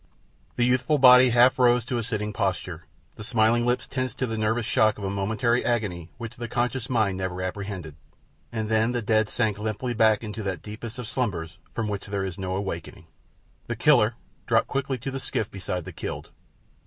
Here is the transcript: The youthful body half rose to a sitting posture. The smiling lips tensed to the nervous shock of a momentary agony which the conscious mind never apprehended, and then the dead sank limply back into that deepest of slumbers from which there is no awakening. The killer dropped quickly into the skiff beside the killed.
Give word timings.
The 0.55 0.65
youthful 0.65 0.97
body 0.97 1.29
half 1.29 1.59
rose 1.59 1.85
to 1.85 1.99
a 1.99 2.03
sitting 2.03 2.33
posture. 2.33 2.87
The 3.17 3.23
smiling 3.23 3.67
lips 3.67 3.85
tensed 3.85 4.17
to 4.17 4.25
the 4.25 4.35
nervous 4.35 4.65
shock 4.65 4.97
of 4.97 5.03
a 5.03 5.11
momentary 5.11 5.63
agony 5.63 6.09
which 6.17 6.37
the 6.37 6.47
conscious 6.47 6.89
mind 6.89 7.19
never 7.19 7.39
apprehended, 7.43 7.95
and 8.51 8.67
then 8.67 8.93
the 8.93 9.03
dead 9.03 9.29
sank 9.29 9.59
limply 9.59 9.93
back 9.93 10.23
into 10.23 10.41
that 10.41 10.63
deepest 10.63 10.97
of 10.97 11.07
slumbers 11.07 11.59
from 11.75 11.87
which 11.87 12.07
there 12.07 12.25
is 12.25 12.39
no 12.39 12.55
awakening. 12.55 13.05
The 13.67 13.75
killer 13.75 14.15
dropped 14.47 14.67
quickly 14.69 14.95
into 14.95 15.11
the 15.11 15.19
skiff 15.19 15.51
beside 15.51 15.85
the 15.85 15.93
killed. 15.93 16.31